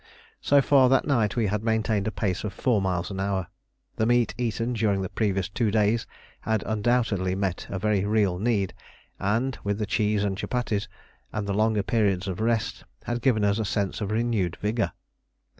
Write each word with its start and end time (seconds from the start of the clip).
So 0.41 0.63
far 0.63 0.89
that 0.89 1.05
night 1.05 1.35
we 1.35 1.45
had 1.45 1.63
maintained 1.63 2.07
a 2.07 2.11
pace 2.11 2.43
of 2.43 2.53
four 2.53 2.81
miles 2.81 3.11
an 3.11 3.19
hour. 3.19 3.45
The 3.97 4.07
meat 4.07 4.33
eaten 4.35 4.73
during 4.73 5.03
the 5.03 5.09
previous 5.09 5.47
two 5.47 5.69
days 5.69 6.07
had 6.39 6.63
undoubtedly 6.65 7.35
met 7.35 7.67
a 7.69 7.77
very 7.77 8.03
real 8.03 8.39
need, 8.39 8.73
and 9.19 9.55
with 9.63 9.77
the 9.77 9.85
cheese 9.85 10.23
and 10.23 10.35
chupatties, 10.35 10.87
and 11.31 11.45
the 11.45 11.53
longer 11.53 11.83
periods 11.83 12.25
for 12.25 12.33
rest, 12.33 12.83
had 13.03 13.21
given 13.21 13.43
us 13.43 13.59
a 13.59 13.63
sense 13.65 14.01
of 14.01 14.09
renewed 14.09 14.55
vigour. 14.59 14.91